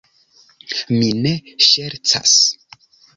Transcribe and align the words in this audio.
Mi 1.01 1.09
ne 1.25 1.33
ŝercas. 1.67 2.33